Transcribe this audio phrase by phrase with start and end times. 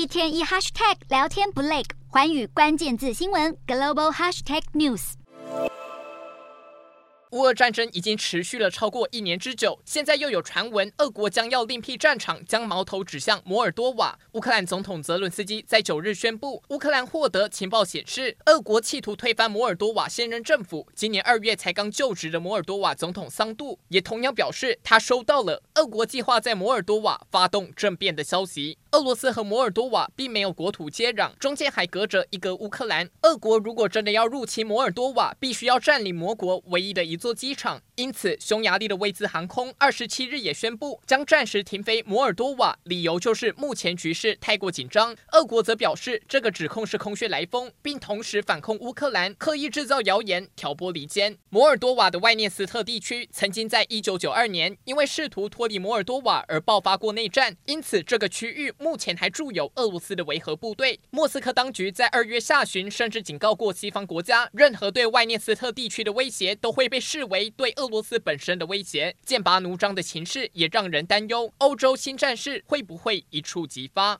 [0.00, 5.12] 一天一 hashtag 聊天不累，寰宇关键字新闻 global hashtag news。
[7.32, 14.18] 乌俄战争已经持续了超过一年之久，现在又有传闻，俄国将要另辟战场，将矛头指向摩尔多瓦。
[14.32, 20.88] 乌克兰总统泽伦斯基在九日宣布，乌克兰获得情报显示，俄国企图推翻摩尔多瓦现任政府。
[20.94, 28.78] 今年二月才刚就职的摩尔多瓦总统桑杜也同样表示，他收到了俄国计划在摩尔多瓦发动政变的消息。
[28.92, 33.08] 俄罗斯和摩尔多瓦并没有国土接壤，中间还隔着一个乌克兰。
[33.22, 37.80] 俄国如果真的要入侵摩尔多瓦，必须要占领摩国唯一的一座机场。
[37.94, 45.14] 因此，匈牙利的威兹航空二十七日也宣布将暂时停飞摩尔多瓦，理由就是目前局势太过紧张。
[45.32, 51.38] 俄国则表示，这个指控是空穴来风，并同时反控乌克兰刻意制造谣言，挑拨离间。
[51.50, 58.74] 摩尔多瓦的外涅斯特地区曾经在一九九二年因为试图脱离摩尔多瓦而爆发过内战，因此这个区域。
[58.80, 60.98] 目前还驻有俄罗斯的维和部队。
[61.10, 69.14] 莫斯科当局在二月下旬甚至警告过西方国家，任何对外涅斯特地区的威胁都会被视为对俄罗斯本身的威胁。
[69.22, 74.18] 剑拔弩张的情势也让人担忧，欧洲新战事会不会一触即发？